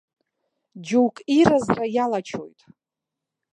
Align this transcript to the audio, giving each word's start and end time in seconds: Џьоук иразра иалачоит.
Џьоук 0.87 1.15
иразра 1.37 1.85
иалачоит. 1.97 2.59